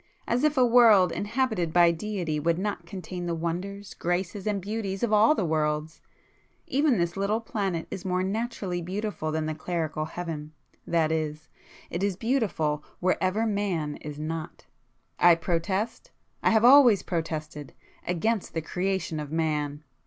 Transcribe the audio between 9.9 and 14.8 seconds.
Heaven,—that is, it is beautiful wherever Man is not.